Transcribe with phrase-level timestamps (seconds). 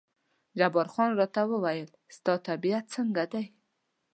[0.57, 3.45] جبار خان راته وویل ستا طبیعت څنګه دی؟